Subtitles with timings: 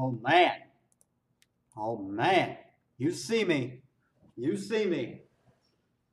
[0.00, 0.52] Oh man.
[1.76, 2.56] Oh man.
[2.98, 3.80] You see me.
[4.36, 5.22] You see me.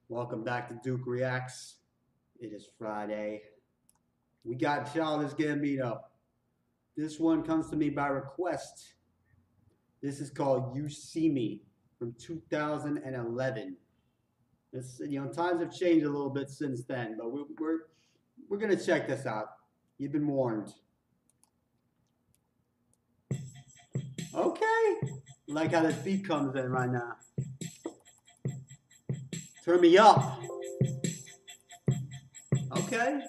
[0.09, 1.75] Welcome back to Duke Reacts.
[2.40, 3.43] It is Friday.
[4.43, 6.00] We got Childish Gambino.
[6.98, 8.95] This one comes to me by request.
[10.02, 11.62] This is called You See Me
[12.00, 13.78] from 2011.
[14.74, 17.80] It's, you know, times have changed a little bit since then, but we're, we're,
[18.50, 19.50] we're going to check this out.
[20.00, 20.74] You've been warned.
[24.36, 24.96] Okay.
[25.48, 27.16] Like how this beat comes in right now.
[29.64, 30.42] Turn me up.
[32.77, 33.21] Okay.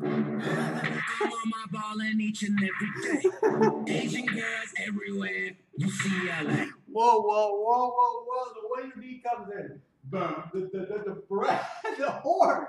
[0.00, 3.94] I'm on my ballin' each and every day.
[3.94, 5.52] Asian girls everywhere.
[5.76, 6.66] You see LA.
[6.86, 8.52] Whoa, whoa, whoa, whoa, whoa.
[8.54, 9.80] The way the beat comes in.
[10.04, 10.42] Boom.
[10.52, 11.68] The, the, the, the breath,
[11.98, 12.66] the horn.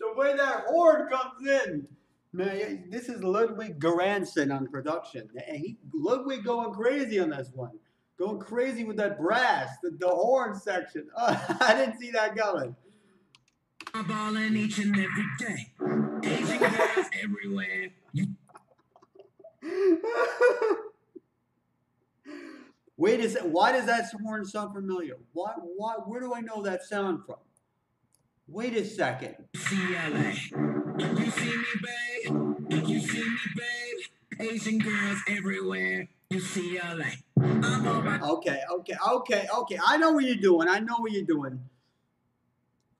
[0.00, 1.86] The way that horn comes in.
[2.34, 5.28] Man, this is Ludwig Göransson on production.
[5.46, 7.78] And he, Ludwig going crazy on this one.
[8.18, 11.08] Going crazy with that brass, the, the horn section.
[11.16, 12.74] Oh, I didn't see that coming.
[13.92, 15.72] I'm ballin' each and every day.
[16.22, 16.62] Asian
[17.22, 17.90] everywhere.
[22.96, 23.42] Wait a sec.
[23.42, 25.16] Why does that horn sound familiar?
[25.32, 25.52] Why?
[25.76, 25.94] Why?
[26.06, 27.36] Where do I know that sound from?
[28.46, 29.34] Wait a second.
[29.54, 30.34] see LA.
[31.02, 32.88] You see me, babe.
[32.88, 34.50] You see me, babe.
[34.50, 36.08] Asian girls everywhere.
[36.30, 37.06] You see LA.
[37.40, 39.78] I'm on my Okay, okay, okay, okay.
[39.84, 40.68] I know what you're doing.
[40.68, 41.60] I know what you're doing.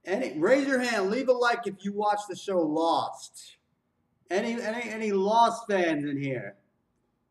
[0.05, 1.11] Any, raise your hand.
[1.11, 3.57] Leave a like if you watch the show Lost.
[4.31, 6.57] Any any any Lost fans in here?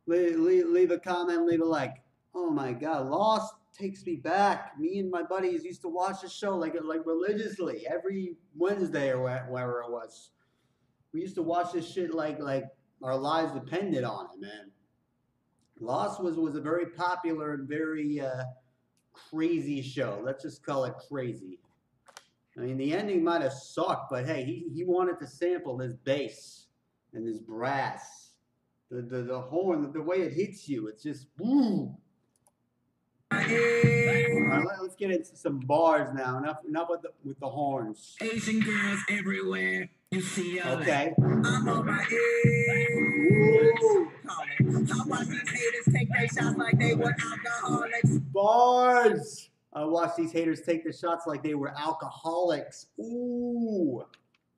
[0.08, 1.46] Leave, leave, leave a comment.
[1.46, 1.96] Leave a like.
[2.34, 4.80] Oh my God, Lost takes me back.
[4.80, 9.22] Me and my buddies used to watch the show like like religiously every Wednesday or
[9.22, 10.32] where- wherever it was.
[11.14, 12.66] We used to watch this shit like like
[13.04, 14.72] our lives depended on it, man.
[15.80, 18.44] Lost was was a very popular and very uh,
[19.14, 20.22] crazy show.
[20.24, 21.60] Let's just call it crazy.
[22.58, 25.96] I mean, the ending might have sucked, but hey, he, he wanted to sample his
[25.96, 26.68] bass
[27.14, 28.32] and his brass,
[28.90, 30.88] the the, the horn, the way it hits you.
[30.88, 31.98] It's just boom.
[33.32, 36.38] Right, let, us get into some bars now.
[36.38, 38.18] Enough enough with the with the horns.
[38.22, 39.90] Asian girls everywhere.
[40.14, 40.72] You see LA.
[40.72, 41.14] Okay.
[41.18, 43.74] I'm on my ears.
[44.28, 48.18] I watch these haters take their shots like they were alcoholics.
[48.34, 49.50] Bars.
[49.72, 52.88] I watched these haters take the shots like they were alcoholics.
[53.00, 54.04] Ooh.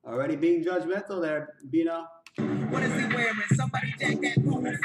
[0.04, 2.04] Already being judgmental there, Bino.
[2.36, 3.36] What is he wearing?
[3.54, 4.76] Somebody jack that pool steez.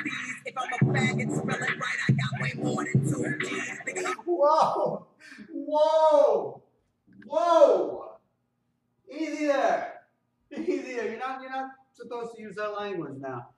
[0.45, 1.97] If I'm a faggot, spell it right.
[2.07, 3.71] I got way more than two G's.
[3.87, 5.07] Nigga, Whoa!
[5.51, 6.61] Whoa!
[7.25, 8.19] Whoa!
[9.11, 9.98] Easy there.
[10.57, 11.09] Easy there.
[11.09, 13.49] You're not you're not supposed to use that language now.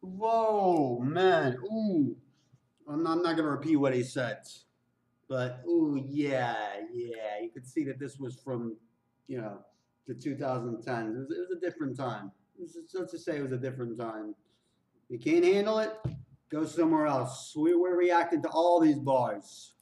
[0.00, 1.56] Whoa, man.
[1.64, 2.16] Ooh.
[2.88, 4.38] I'm not, I'm not gonna repeat what he said.
[5.28, 6.54] But ooh, yeah,
[6.92, 7.40] yeah.
[7.42, 8.76] You could see that this was from,
[9.26, 9.58] you know,
[10.06, 11.14] the 2010s.
[11.14, 12.32] It was, it was a different time.
[12.58, 14.34] Let's just- Let's just say it was a different time.
[15.10, 15.92] You can't handle it,
[16.50, 17.54] go somewhere else.
[17.56, 19.72] We, we're reacting to all these bars.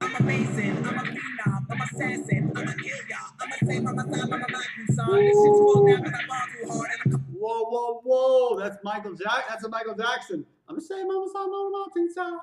[0.00, 0.78] I'm amazing.
[0.78, 1.66] I'm a phenom.
[1.70, 2.52] I'm assassin.
[2.56, 3.23] I'm a kill y'all.
[3.44, 4.22] I'm a save on my side.
[4.22, 5.14] I'm a Latin son.
[5.14, 6.90] This shit's full down because I ball too hard.
[7.04, 8.58] And I'm Whoa, whoa, whoa!
[8.58, 9.44] That's Michael Jack.
[9.48, 10.46] That's a Michael Jackson.
[10.68, 12.38] I'm the same Mama Side Mama Mountain Side.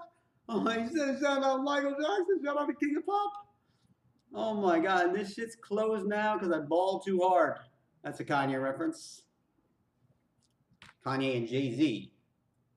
[0.47, 2.39] Oh, you said shout out Michael Jackson.
[2.43, 3.33] Shout out to King of Pop.
[4.33, 5.07] Oh my God!
[5.07, 7.55] And this shit's closed now because I balled too hard.
[8.03, 9.23] That's a Kanye reference.
[11.05, 12.11] Kanye and Jay Z.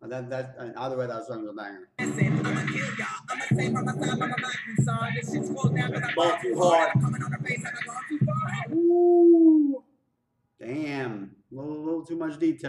[0.03, 1.89] That that uh, either way, that was a banger.
[1.99, 2.47] assassin.
[2.47, 3.07] I'm a kill y'all.
[3.31, 4.21] I'm a save on my side.
[4.21, 6.91] I'm a This shit's full down because I Ball ball too too hard.
[6.91, 6.91] hard.
[6.97, 8.75] I'm coming on the face and I gone too far.
[8.77, 9.85] Ooh.
[10.61, 11.31] Damn.
[11.51, 12.05] A little, little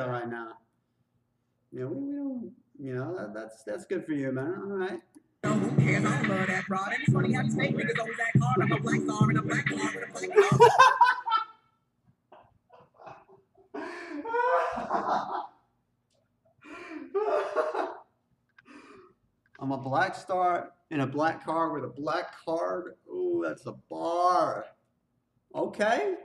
[0.03, 0.49] right now.
[1.71, 2.51] You know, we, we don't.
[2.77, 4.53] You know, that, that's that's good for you, man.
[4.57, 4.99] All right.
[5.43, 6.03] No, who cares?
[6.03, 6.91] I don't love that broad.
[6.91, 8.61] And it's funny how these fake niggas always act hard.
[8.61, 10.69] I'm a black star and a black car with a black car.
[19.59, 22.95] I'm a black star in a black car with a black card.
[23.09, 24.65] Ooh, that's a bar.
[25.53, 26.15] Okay.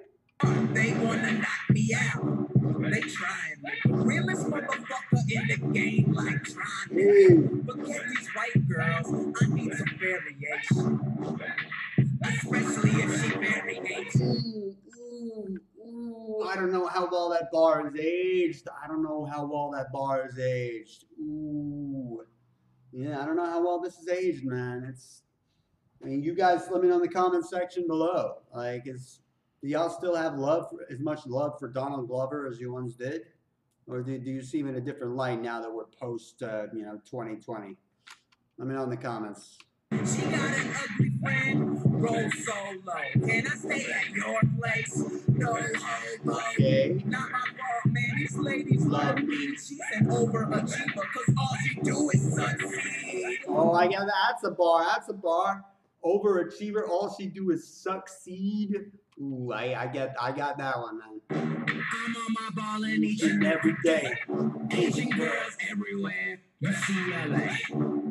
[0.43, 2.49] They wanna knock me out.
[2.81, 3.50] They me.
[3.87, 7.03] Realest motherfucker in the game, like trying me.
[7.03, 7.65] Ooh.
[7.67, 9.35] Forget these white girls.
[9.41, 11.01] I need some variation.
[12.23, 14.21] Especially if she variates.
[14.21, 16.43] Ooh, ooh, ooh.
[16.49, 18.69] I don't know how well that bar is aged.
[18.83, 21.05] I don't know how well that bar is aged.
[21.21, 22.23] Ooh.
[22.93, 24.87] Yeah, I don't know how well this is aged, man.
[24.89, 25.23] It's
[26.03, 28.39] I mean, you guys let me know in the comment section below.
[28.55, 29.21] Like, is
[29.63, 32.95] do y'all still have love for, as much love for Donald Glover as you once
[32.95, 33.23] did?
[33.87, 36.67] Or do, do you see him in a different light now that we're post, uh,
[36.73, 37.77] you know, 2020?
[38.59, 39.59] Let me know in the comments.
[39.91, 42.79] She got an ugly friend, roll solo.
[43.13, 45.03] Can I stay at your place?
[45.29, 45.57] No.
[46.53, 47.03] Okay.
[47.07, 48.17] Not my fault, man.
[48.17, 49.57] These ladies love me.
[49.57, 53.39] She's an overachiever, cause all she do is succeed.
[53.49, 54.13] Oh, I got that.
[54.31, 54.85] That's a bar.
[54.85, 55.65] That's a bar.
[56.05, 56.89] Overachiever.
[56.89, 58.93] All she do is succeed.
[59.21, 61.21] Ooh, I, I get, I got that one, man.
[61.31, 64.15] I'm on my ball and each and every day.
[64.71, 66.41] Asian girls everywhere.
[66.61, 67.57] You see LA.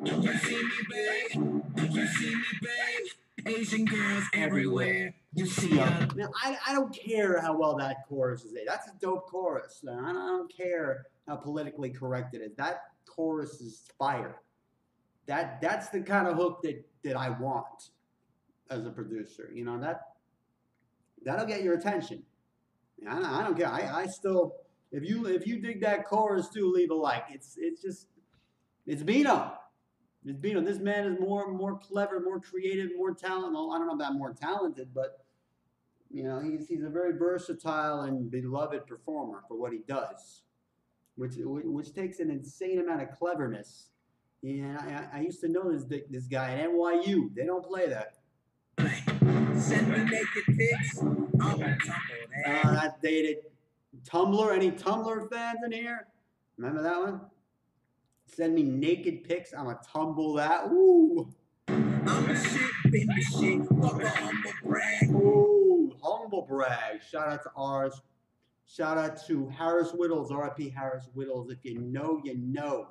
[0.05, 1.91] You see me, babe.
[1.91, 3.47] You see me, babe.
[3.47, 5.15] Asian girls everywhere.
[5.33, 6.07] You see LA.
[6.15, 8.53] Now, I, I don't care how well that chorus is.
[8.67, 9.83] That's a dope chorus.
[9.89, 12.51] I don't, I don't care how politically correct it is.
[12.57, 14.41] That chorus is fire.
[15.25, 17.89] That that's the kind of hook that that I want
[18.69, 19.49] as a producer.
[19.53, 20.08] You know that
[21.23, 22.23] that'll get your attention.
[23.07, 23.67] I don't, I don't care.
[23.67, 24.55] I, I still
[24.91, 27.25] if you if you dig that chorus too, leave a like.
[27.29, 28.07] It's it's just
[28.85, 29.53] it's Bino.
[30.25, 30.61] It's Bino.
[30.61, 33.55] This man is more more clever, more creative, more talented.
[33.55, 35.25] I don't know about more talented, but
[36.09, 40.43] you know he's he's a very versatile and beloved performer for what he does,
[41.15, 43.89] which which takes an insane amount of cleverness.
[44.41, 47.33] And I, I used to know this this guy at NYU.
[47.35, 48.18] They don't play that.
[49.59, 50.99] Send me naked pics.
[51.01, 52.01] I'm on top
[52.45, 52.65] that.
[52.65, 53.37] Uh, that's dated.
[54.05, 54.53] Tumblr.
[54.55, 56.07] Any Tumblr fans in here?
[56.57, 57.21] Remember that one?
[58.25, 59.53] Send me naked pics.
[59.53, 60.67] I'ma tumble that.
[60.71, 61.27] Ooh.
[61.67, 63.67] I'm the shit, been the shit.
[63.81, 65.09] Fuck a humble brag.
[65.11, 65.95] Ooh.
[66.01, 67.01] Humble brag.
[67.03, 68.01] Shout out to ours.
[68.65, 71.51] Shout out to Harris Wittels, RIP Harris Wittels.
[71.51, 72.87] If you know, you know.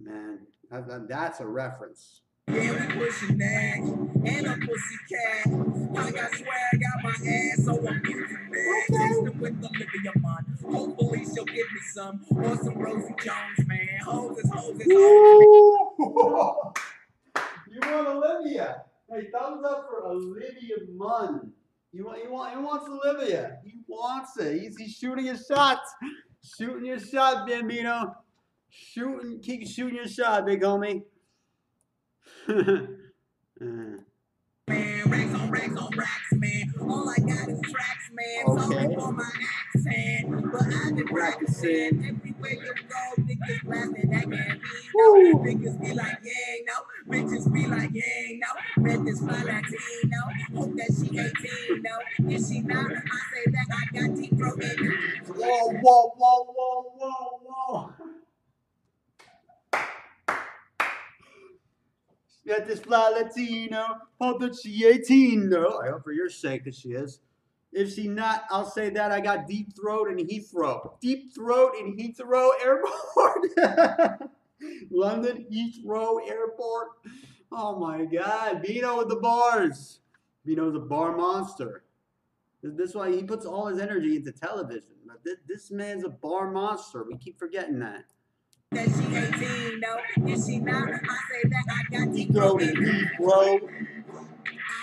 [0.00, 2.22] Man, that, that- that's a reference.
[2.48, 3.76] Yeah, we pushing that.
[3.78, 5.46] And a pussy cat.
[5.46, 8.86] I got swag out my ass, so I'm using that.
[8.90, 10.58] Texting with Olivia Munn.
[10.70, 12.20] Hopefully she'll give me some.
[12.30, 14.00] Or some Rosie Jones, man.
[14.04, 16.72] Hoes is hoes is hoes.
[17.70, 18.82] You want Olivia?
[19.10, 21.52] Hey, thumbs up for Olivia Munn.
[21.92, 23.58] You want, you want, he wants Olivia.
[23.64, 24.60] He wants it.
[24.60, 25.94] He's, he's shooting his shots.
[26.58, 28.14] Shooting your shot, Bambino.
[28.68, 31.02] Shooting, keep shooting your shot, big homie.
[32.48, 32.82] Okay.
[46.22, 46.76] yeah, no.
[47.08, 48.82] Bitches be like, yeah, no.
[48.82, 50.20] Met this fly Latino.
[50.54, 51.98] Hope that she 18, no.
[52.30, 54.92] If she not, I say that I got deep throat in
[55.26, 57.91] whoa, whoa, whoa, whoa, whoa, whoa.
[62.46, 63.98] Got this fly Latino.
[64.20, 65.48] Hope that she 18.
[65.48, 67.20] No, I hope for your sake that she is.
[67.72, 71.00] If she not, I'll say that I got deep throat and Heathrow.
[71.00, 74.30] Deep throat in Heathrow Airport.
[74.90, 76.88] London Heathrow Airport.
[77.50, 78.62] Oh my God.
[78.62, 80.00] Bino with the bars.
[80.44, 81.84] Bino's a bar monster.
[82.62, 84.90] Is why he puts all his energy into television.
[85.48, 87.04] This man's a bar monster.
[87.04, 88.04] We keep forgetting that.
[88.72, 89.98] That she 18, no.
[90.32, 93.10] If she not, I say that I got Throw throat it, in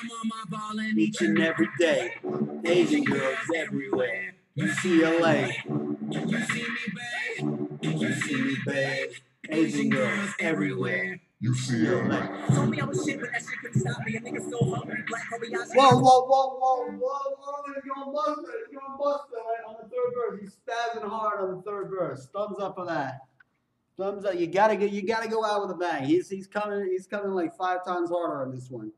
[0.02, 2.14] I'm on my ball and Each and every day.
[2.66, 4.36] Asian girls everywhere.
[4.56, 5.54] UCLA.
[6.12, 8.00] You see me, babe.
[8.02, 9.10] You see me, babe.
[9.50, 11.20] Asian girls everywhere.
[11.42, 12.54] UCLA.
[12.54, 14.18] Told me I was shit, but that shit couldn't stop me.
[14.18, 15.76] A nigga so hungry, black Kobayashi.
[15.76, 19.76] Whoa, whoa, whoa, whoa, whoa, whoa, he's gonna bust it, he's gonna bust right on
[19.82, 20.42] the third verse.
[20.42, 22.28] He's spazzing hard on the third verse.
[22.34, 23.22] Thumbs up for that.
[24.00, 24.40] Thumbs up.
[24.40, 26.06] You gotta get you gotta go out with a bang.
[26.06, 28.94] He's he's coming he's coming like five times harder on this one.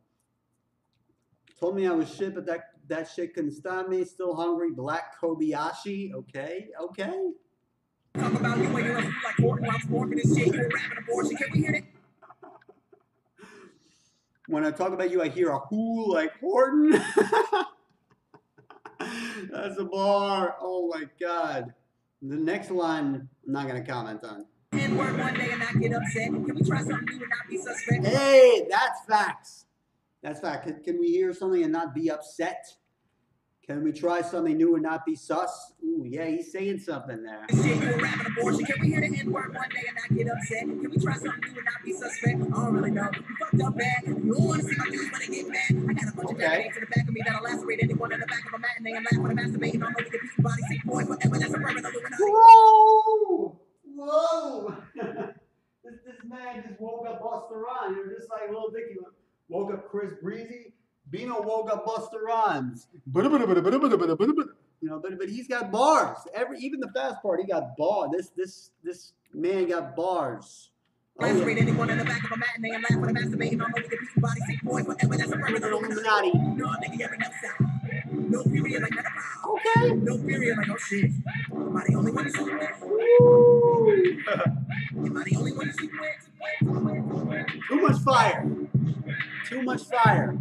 [1.60, 4.05] Told me I was shit, but that that shit couldn't stop me.
[4.05, 4.70] Still hungry.
[4.72, 6.13] Black Kobayashi.
[6.13, 7.31] Okay, okay.
[8.13, 10.53] Talk about you when you're a fool like Horton while this shit.
[10.53, 11.38] You're rapping abortion.
[11.38, 11.86] Can we hear it?
[14.48, 16.91] When I talk about you, I hear a who like Horton.
[19.00, 20.58] That's a bar.
[20.62, 21.74] Oh my god.
[22.22, 24.46] The next line, I'm not gonna comment on.
[24.91, 26.27] N word one day and not get upset.
[26.29, 28.05] Can we try something new and not be suspect?
[28.05, 29.65] Hey, that's facts.
[30.21, 30.67] That's fact.
[30.67, 32.65] Can, can we hear something and not be upset?
[33.65, 35.74] Can we try something new and not be sus?
[35.83, 37.45] Ooh, yeah, he's saying something there.
[37.51, 38.65] Shit, you're rapping abortion.
[38.65, 40.62] Can we hear the N word one day and not get upset?
[40.63, 42.41] Can we try something new and not be suspect?
[42.41, 43.10] I don't really know.
[43.13, 44.03] You fucked up bad.
[44.07, 45.89] You don't want to see my dudes when they get mad.
[45.89, 46.45] I got a bunch Okay.
[46.45, 48.60] of bad in the back of me that'll lacerate anyone in the back of a
[48.60, 51.39] matinee and laugh when I'm masturbating on only competing body sick boy forever.
[51.39, 52.17] That's a urban Illuminati.
[52.19, 53.61] Whoa!
[54.03, 54.75] Whoa!
[54.96, 57.96] this, this man just woke up Busta Rhymes.
[57.98, 58.98] You're just like Lil Dicky.
[59.48, 60.74] Woke up Chris Breezy.
[61.12, 62.88] Bino woke up Busta Rhymes.
[63.13, 66.17] You know, but but he's got bars.
[66.34, 68.10] Every even the fast part, he got bar.
[68.12, 70.72] This this this man got bars.
[71.20, 71.55] Oh, yeah.
[71.55, 74.10] Anyone in the back of a matinee and laugh when I'm masturbating on the weak
[74.17, 74.41] body.
[74.48, 76.31] Say boy forever, that's a permanent Illuminati.
[76.31, 77.46] No, nigga, every next.
[78.12, 78.93] No period like.
[78.98, 79.93] Okay.
[79.93, 81.12] No period like oh shit.
[81.51, 83.71] Am I the only one
[87.67, 88.50] Too much fire.
[89.48, 90.38] Too much fire.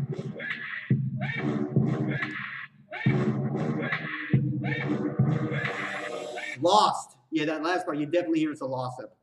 [6.61, 7.17] Lost.
[7.31, 9.17] Yeah, that last part, you definitely hear it's a loss up.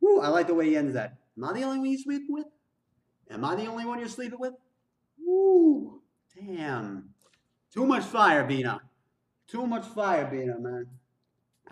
[0.00, 1.16] Woo, I like the way he ends that.
[1.36, 2.46] Am I the only one you sleep with?
[3.30, 4.54] Am I the only one you're sleeping with?
[5.24, 6.02] Woo.
[6.36, 7.10] Damn.
[7.72, 8.80] Too much fire, Bina.
[9.48, 10.86] Too much fire, Bina, man.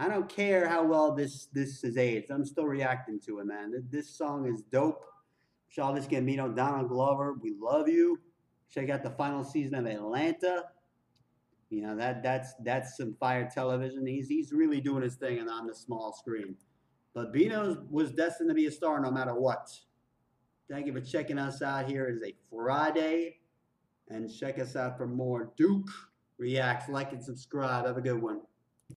[0.01, 2.31] I don't care how well this this is aged.
[2.31, 3.85] I'm still reacting to it, man.
[3.91, 5.05] This song is dope.
[5.71, 8.19] Childish Gambino, Donald Glover, we love you.
[8.73, 10.65] Check out the final season of Atlanta.
[11.69, 14.07] You know that that's that's some fire television.
[14.07, 16.57] He's he's really doing his thing on the small screen.
[17.13, 19.69] But Bino was destined to be a star no matter what.
[20.71, 22.07] Thank you for checking us out here.
[22.07, 23.37] It is a Friday.
[24.09, 25.91] And check us out for more Duke
[26.39, 26.89] Reacts.
[26.89, 27.87] Like and subscribe.
[27.87, 28.41] Have a good one.